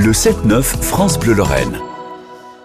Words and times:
Le 0.00 0.12
7-9 0.12 0.62
France 0.62 1.18
Bleu 1.18 1.34
Lorraine. 1.34 1.76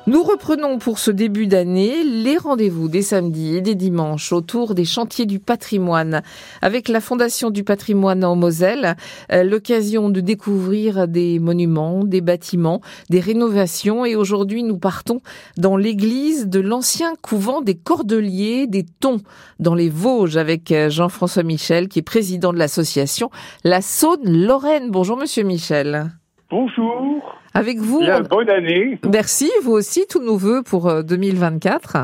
Nous 0.05 0.21
reprenons 0.21 0.77
pour 0.77 0.99
ce 0.99 1.09
début 1.09 1.47
d'année 1.47 2.03
les 2.03 2.37
rendez-vous 2.37 2.89
des 2.89 3.01
samedis 3.01 3.55
et 3.55 3.61
des 3.61 3.73
dimanches 3.73 4.31
autour 4.31 4.75
des 4.75 4.85
chantiers 4.85 5.25
du 5.25 5.39
patrimoine 5.39 6.21
avec 6.61 6.87
la 6.89 7.01
Fondation 7.01 7.49
du 7.49 7.63
patrimoine 7.63 8.23
en 8.23 8.35
Moselle, 8.35 8.95
euh, 9.31 9.43
l'occasion 9.43 10.11
de 10.11 10.19
découvrir 10.19 11.07
des 11.07 11.39
monuments, 11.39 12.03
des 12.03 12.21
bâtiments, 12.21 12.81
des 13.09 13.19
rénovations 13.19 14.05
et 14.05 14.15
aujourd'hui 14.15 14.61
nous 14.61 14.77
partons 14.77 15.19
dans 15.57 15.75
l'église 15.75 16.47
de 16.47 16.59
l'ancien 16.59 17.13
couvent 17.23 17.61
des 17.61 17.75
Cordeliers 17.75 18.67
des 18.67 18.85
Tons 18.99 19.21
dans 19.59 19.73
les 19.73 19.89
Vosges 19.89 20.37
avec 20.37 20.71
euh, 20.71 20.91
Jean-François 20.91 21.41
Michel 21.41 21.87
qui 21.87 21.97
est 21.97 22.03
président 22.03 22.53
de 22.53 22.59
l'association 22.59 23.31
La 23.63 23.81
Saône-Lorraine. 23.81 24.91
Bonjour 24.91 25.17
monsieur 25.17 25.41
Michel. 25.41 26.11
Bonjour. 26.53 27.12
Avec 27.53 27.77
vous. 27.77 27.99
Bien, 27.99 28.21
bonne 28.21 28.49
année. 28.49 28.97
Merci, 29.11 29.51
vous 29.63 29.73
aussi, 29.73 30.05
tous 30.09 30.21
nos 30.21 30.37
voeux 30.37 30.63
pour 30.63 31.03
2024. 31.03 31.95
Euh, 31.95 31.99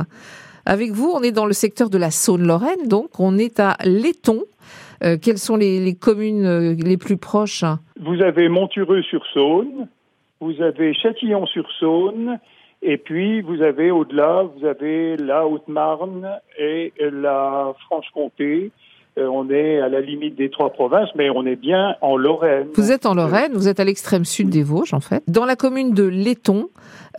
Avec 0.66 0.92
vous, 0.92 1.12
on 1.14 1.22
est 1.22 1.32
dans 1.32 1.46
le 1.46 1.54
secteur 1.54 1.90
de 1.90 1.98
la 1.98 2.12
Saône-Lorraine, 2.12 2.88
donc 2.88 3.20
on 3.20 3.38
est 3.38 3.60
à 3.60 3.76
Letton. 3.84 4.44
Euh, 5.04 5.18
quelles 5.22 5.38
sont 5.38 5.56
les, 5.56 5.80
les, 5.80 5.96
communes 5.96 6.46
euh, 6.46 6.76
les 6.76 6.98
plus 6.98 7.18
proches? 7.18 7.64
Vous 8.00 8.22
avez 8.22 8.50
Montureux-sur-Saône, 8.50 9.88
vous 10.40 10.62
avez 10.62 10.94
Châtillon-sur-Saône, 10.94 12.40
et 12.82 12.98
puis 12.98 13.42
vous 13.42 13.62
avez 13.62 13.92
au-delà, 13.92 14.44
vous 14.44 14.66
avez 14.66 15.18
la 15.18 15.48
Haute-Marne 15.48 16.30
et 16.58 16.94
la 17.00 17.74
Franche-Comté. 17.86 18.72
Euh, 19.18 19.28
on 19.28 19.50
est 19.50 19.80
à 19.80 19.90
la 19.90 20.02
limite 20.02 20.36
des 20.36 20.50
trois 20.50 20.72
provinces, 20.72 21.10
mais 21.16 21.30
on 21.30 21.46
est 21.46 21.56
bien 21.56 21.96
en 22.02 22.16
Lorraine. 22.16 22.68
Vous 22.76 22.92
êtes 22.92 23.06
en 23.06 23.16
Lorraine, 23.16 23.54
vous 23.54 23.68
êtes 23.68 23.80
à 23.80 23.84
l'extrême 23.84 24.24
sud 24.24 24.50
des 24.50 24.64
Vosges, 24.64 24.94
en 24.94 25.00
fait. 25.00 25.24
Dans 25.28 25.46
la 25.46 25.56
commune 25.56 25.94
de 25.94 26.04
Letton, 26.04 26.70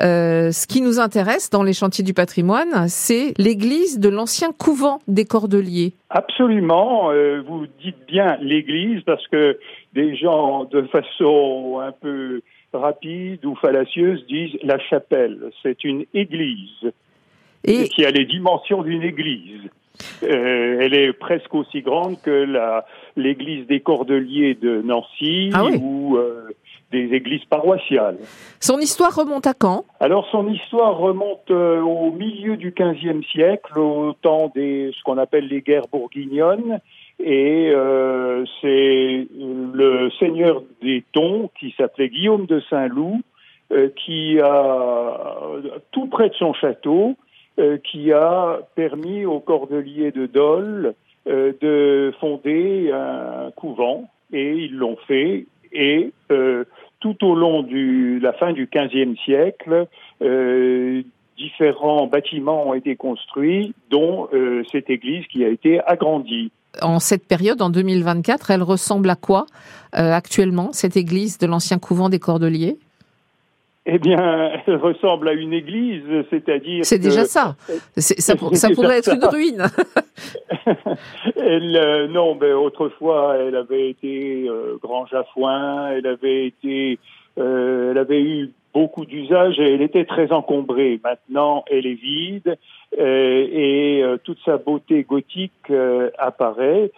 euh, 0.01 0.51
ce 0.53 0.67
qui 0.67 0.81
nous 0.81 1.01
intéresse 1.01 1.51
dans 1.51 1.63
les 1.63 1.73
chantiers 1.73 2.05
du 2.05 2.15
patrimoine, 2.15 2.89
c'est 2.89 3.35
l'église 3.39 3.99
de 3.99 4.09
l'ancien 4.09 4.53
couvent 4.53 5.01
des 5.09 5.25
Cordeliers. 5.25 5.93
Absolument, 6.11 7.11
euh, 7.11 7.43
vous 7.47 7.67
dites 7.83 8.07
bien 8.07 8.39
l'église 8.41 9.03
parce 9.03 9.27
que 9.29 9.59
des 9.93 10.17
gens, 10.17 10.65
de 10.65 10.83
façon 10.83 11.81
un 11.83 11.93
peu 11.93 12.41
rapide 12.73 13.45
ou 13.45 13.57
fallacieuse, 13.57 14.25
disent 14.27 14.57
la 14.63 14.79
chapelle. 14.79 15.51
C'est 15.63 15.85
une 15.85 16.05
église 16.15 16.93
et 17.65 17.89
qui 17.89 18.05
a 18.05 18.11
les 18.11 18.25
dimensions 18.25 18.83
d'une 18.83 19.03
église. 19.03 19.69
Euh, 20.23 20.79
elle 20.81 20.95
est 20.95 21.13
presque 21.13 21.55
aussi 21.55 21.83
grande 21.83 22.21
que 22.21 22.31
la 22.31 22.85
l'église 23.17 23.67
des 23.67 23.81
Cordeliers 23.81 24.55
de 24.55 24.83
Nancy 24.83 25.51
ah 25.53 25.65
oui. 25.65 25.79
ou 25.81 26.17
euh, 26.17 26.49
des 26.91 27.15
églises 27.15 27.45
paroissiales. 27.45 28.19
Son 28.59 28.79
histoire 28.79 29.15
remonte 29.15 29.47
à 29.47 29.55
quand? 29.55 29.85
Alors 30.01 30.27
son 30.31 30.49
histoire 30.49 30.97
remonte 30.99 31.51
euh, 31.51 31.81
au 31.81 32.11
milieu 32.11 32.57
du 32.57 32.73
XVe 32.77 33.23
siècle, 33.31 33.79
au 33.79 34.13
temps 34.15 34.51
des 34.55 34.93
ce 34.97 35.03
qu'on 35.05 35.19
appelle 35.19 35.47
les 35.47 35.61
guerres 35.61 35.89
bourguignonnes, 35.91 36.81
et 37.23 37.71
euh, 37.75 38.45
c'est 38.61 39.29
le 39.39 40.11
seigneur 40.19 40.63
des 40.83 41.05
Tons 41.13 41.51
qui 41.59 41.75
s'appelait 41.77 42.09
Guillaume 42.09 42.47
de 42.47 42.61
Saint-Loup 42.69 43.21
euh, 43.73 43.89
qui 44.05 44.41
a 44.41 45.17
tout 45.93 46.07
près 46.07 46.31
de 46.31 46.35
son 46.35 46.53
château 46.55 47.17
qui 47.85 48.13
a 48.13 48.61
permis 48.75 49.25
aux 49.25 49.41
Cordeliers 49.41 50.13
de 50.13 50.27
Dole 50.27 50.95
euh, 51.27 51.53
de 51.61 52.15
fonder 52.19 52.91
un 52.93 53.51
couvent 53.55 54.09
et 54.33 54.53
ils 54.53 54.75
l'ont 54.75 54.97
fait 55.07 55.47
et 55.73 56.13
euh, 56.31 56.65
tout 57.01 57.25
au 57.25 57.35
long 57.35 57.63
de 57.63 58.23
la 58.23 58.33
fin 58.33 58.53
du 58.53 58.69
XVe 58.73 59.17
siècle, 59.25 59.87
euh, 60.23 61.03
différents 61.37 62.07
bâtiments 62.07 62.69
ont 62.69 62.75
été 62.75 62.97
construits, 62.97 63.75
dont 63.91 64.29
euh, 64.33 64.63
cette 64.71 64.91
église 64.91 65.27
qui 65.27 65.45
a 65.45 65.49
été 65.49 65.81
agrandie. 65.85 66.53
En 66.83 67.01
cette 67.01 67.27
période, 67.27 67.63
en 67.63 67.71
2024, 67.71 68.51
elle 68.51 68.63
ressemble 68.63 69.11
à 69.11 69.17
quoi 69.17 69.47
actuellement, 69.93 70.73
cette 70.73 70.97
église 70.97 71.37
de 71.39 71.49
l'ancien 71.49 71.79
couvent 71.79 72.09
des 72.09 72.21
Cordeliers? 72.21 72.79
Eh 73.87 73.99
bien, 73.99 74.53
elle 74.67 74.77
ressemble 74.77 75.29
à 75.29 75.33
une 75.33 75.53
église, 75.53 76.05
c'est-à-dire. 76.31 76.85
C'est 76.85 76.99
déjà 76.99 77.25
ça. 77.25 77.57
Ça, 77.97 78.15
ça 78.19 78.37
pourrait 78.37 78.99
être 78.99 79.05
ça. 79.05 79.15
une 79.15 79.25
ruine. 79.25 79.67
elle, 81.37 81.77
euh, 81.77 82.09
non, 82.09 82.37
mais 82.41 82.53
autrefois, 82.53 83.37
elle 83.39 83.57
avait 83.57 83.91
été 83.91 84.47
euh, 84.49 84.77
grange 84.83 85.13
à 85.15 85.25
foin, 85.25 85.89
elle 85.91 86.07
avait 86.07 86.47
été, 86.47 86.99
euh, 87.39 87.91
elle 87.91 87.99
avait 87.99 88.23
eu 88.23 88.51
beaucoup 88.73 89.05
d'usages 89.05 89.59
et 89.59 89.75
elle 89.75 89.83
était 89.83 90.05
très 90.05 90.31
encombrée. 90.31 91.01
Maintenant, 91.03 91.65
elle 91.71 91.87
est 91.87 91.95
vide 91.95 92.57
euh, 92.99 93.47
et 93.51 94.05
toute 94.23 94.39
sa 94.45 94.59
beauté 94.59 95.03
gothique 95.03 95.73
apparaît. 96.19 96.93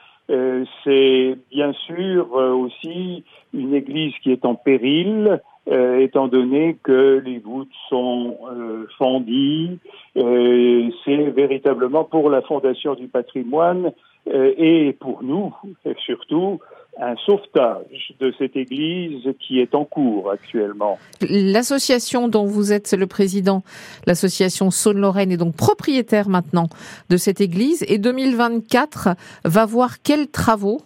C'est 0.85 1.37
bien 1.51 1.73
sûr 1.87 2.33
aussi 2.33 3.25
une 3.55 3.75
église 3.75 4.15
qui 4.23 4.33
est 4.33 4.45
en 4.45 4.55
péril. 4.55 5.41
Euh, 5.71 6.01
étant 6.01 6.27
donné 6.27 6.77
que 6.83 7.23
les 7.25 7.39
voûtes 7.39 7.71
sont 7.89 8.37
euh, 8.51 8.89
fendies. 8.99 9.79
Euh, 10.17 10.91
c'est 11.05 11.31
véritablement 11.31 12.03
pour 12.03 12.31
la 12.31 12.43
Fondation 12.43 12.97
du 12.97 13.07
patrimoine 13.07 13.93
et 14.25 14.97
pour 15.01 15.25
nous, 15.25 15.53
et 15.85 15.97
surtout, 16.07 16.61
un 17.01 17.17
sauvetage 17.27 18.15
de 18.21 18.33
cette 18.39 18.55
église 18.55 19.29
qui 19.41 19.59
est 19.59 19.75
en 19.75 19.85
cours 19.85 20.31
actuellement. 20.31 20.97
L'association 21.29 22.29
dont 22.29 22.45
vous 22.45 22.73
êtes 22.73 22.93
le 22.93 23.09
président, 23.09 23.65
l'association 24.07 24.71
Saône-Lorraine, 24.71 25.33
est 25.33 25.37
donc 25.37 25.57
propriétaire 25.57 26.29
maintenant 26.29 26.69
de 27.11 27.17
cette 27.17 27.41
église 27.41 27.85
et 27.89 27.99
2024 27.99 29.17
va 29.45 29.67
voir 29.67 30.03
quels 30.03 30.29
travaux 30.29 30.81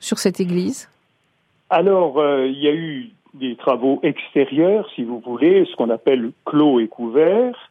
sur 0.00 0.18
cette 0.18 0.40
église? 0.40 0.88
Alors, 1.68 2.16
il 2.46 2.58
y 2.58 2.68
a 2.68 2.72
eu 2.72 3.10
des 3.38 3.56
travaux 3.56 4.00
extérieurs, 4.02 4.88
si 4.94 5.04
vous 5.04 5.20
voulez, 5.20 5.64
ce 5.70 5.76
qu'on 5.76 5.90
appelle 5.90 6.32
clos 6.44 6.80
et 6.80 6.88
couvert, 6.88 7.70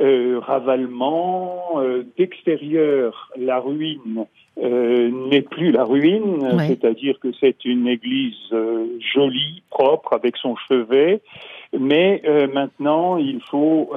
euh, 0.00 0.38
ravalement, 0.40 1.58
euh, 1.76 2.04
d'extérieur, 2.16 3.30
la 3.36 3.58
ruine 3.58 4.26
euh, 4.62 5.10
n'est 5.30 5.42
plus 5.42 5.70
la 5.70 5.84
ruine, 5.84 6.38
ouais. 6.42 6.66
c'est-à-dire 6.66 7.20
que 7.20 7.28
c'est 7.38 7.64
une 7.64 7.86
église 7.86 8.34
euh, 8.52 8.86
jolie, 9.14 9.62
propre, 9.70 10.12
avec 10.14 10.36
son 10.36 10.56
chevet, 10.56 11.20
mais 11.78 12.22
euh, 12.26 12.48
maintenant 12.52 13.18
il 13.18 13.40
faut 13.40 13.92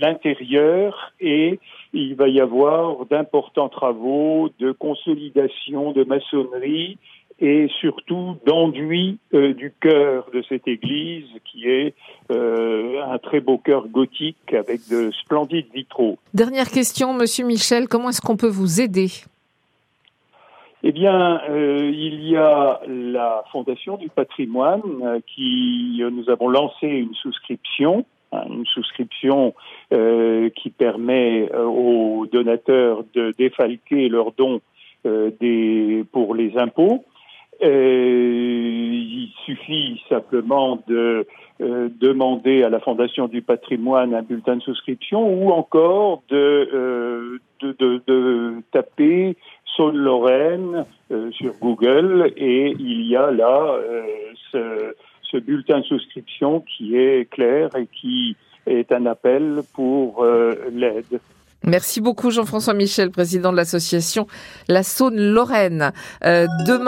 l'intérieur 0.00 1.12
et 1.20 1.60
il 1.92 2.14
va 2.14 2.28
y 2.28 2.40
avoir 2.40 3.04
d'importants 3.06 3.68
travaux 3.68 4.48
de 4.60 4.72
consolidation 4.72 5.92
de 5.92 6.04
maçonnerie 6.04 6.96
et 7.40 7.68
surtout 7.80 8.36
d'enduit 8.46 9.18
euh, 9.32 9.54
du 9.54 9.72
cœur 9.80 10.28
de 10.32 10.42
cette 10.48 10.66
église 10.66 11.26
qui 11.44 11.68
est 11.68 11.94
euh, 12.30 13.00
un 13.04 13.18
très 13.18 13.40
beau 13.40 13.58
cœur 13.58 13.86
gothique 13.86 14.52
avec 14.52 14.80
de 14.90 15.10
splendides 15.12 15.68
vitraux. 15.72 16.18
Dernière 16.34 16.68
question, 16.68 17.12
Monsieur 17.14 17.46
Michel, 17.46 17.86
comment 17.88 18.08
est-ce 18.08 18.20
qu'on 18.20 18.36
peut 18.36 18.48
vous 18.48 18.80
aider? 18.80 19.08
Eh 20.82 20.92
bien, 20.92 21.40
euh, 21.48 21.90
il 21.92 22.28
y 22.28 22.36
a 22.36 22.80
la 22.86 23.44
Fondation 23.52 23.96
du 23.96 24.08
patrimoine 24.08 25.20
qui, 25.26 26.02
nous 26.10 26.30
avons 26.30 26.48
lancé 26.48 26.86
une 26.86 27.14
souscription, 27.14 28.04
hein, 28.32 28.44
une 28.48 28.66
souscription 28.66 29.54
qui 29.90 30.70
permet 30.70 31.50
aux 31.52 32.26
donateurs 32.30 33.04
de 33.14 33.32
défalquer 33.38 34.08
leurs 34.08 34.32
dons 34.32 34.60
des, 35.04 36.04
pour 36.12 36.34
les 36.34 36.56
impôts. 36.58 37.04
Euh, 37.62 38.88
il 38.92 39.32
suffit 39.44 40.00
simplement 40.08 40.80
de 40.86 41.26
euh, 41.60 41.88
demander 42.00 42.62
à 42.62 42.68
la 42.68 42.78
Fondation 42.78 43.26
du 43.26 43.42
patrimoine 43.42 44.14
un 44.14 44.22
bulletin 44.22 44.56
de 44.56 44.62
souscription 44.62 45.26
ou 45.28 45.50
encore 45.50 46.22
de, 46.28 46.68
euh, 46.72 48.60
taper 48.70 49.36
Saône-Lorraine 49.76 50.84
sur 51.32 51.54
Google 51.60 52.32
et 52.36 52.76
il 52.78 53.06
y 53.06 53.16
a 53.16 53.30
là 53.30 53.76
ce, 54.52 54.94
ce, 55.22 55.36
bulletin 55.36 55.80
de 55.80 55.84
souscription 55.84 56.60
qui 56.60 56.96
est 56.96 57.28
clair 57.30 57.70
et 57.76 57.86
qui 57.86 58.36
est 58.66 58.92
un 58.92 59.06
appel 59.06 59.60
pour 59.74 60.24
l'aide. 60.72 61.20
Merci 61.64 62.00
beaucoup 62.00 62.30
Jean-François 62.30 62.74
Michel, 62.74 63.10
président 63.10 63.52
de 63.52 63.56
l'association 63.56 64.26
La 64.68 64.82
Saône-Lorraine. 64.82 65.92
Demain 66.22 66.86